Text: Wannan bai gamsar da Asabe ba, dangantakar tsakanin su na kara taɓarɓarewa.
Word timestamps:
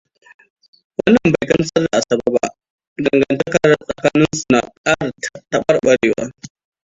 Wannan 0.97 1.27
bai 1.33 1.45
gamsar 1.49 1.81
da 1.83 1.89
Asabe 1.99 2.27
ba, 2.35 2.45
dangantakar 3.03 3.69
tsakanin 3.85 4.33
su 4.39 4.45
na 4.53 4.59
kara 4.83 5.05
taɓarɓarewa. 5.51 6.23